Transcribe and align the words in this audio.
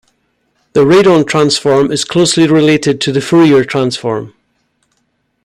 The 0.73 0.79
Radon 0.79 1.27
transform 1.27 1.91
is 1.91 2.05
closely 2.05 2.47
related 2.47 2.99
to 3.01 3.11
the 3.11 3.21
Fourier 3.21 3.63
transform. 3.63 4.33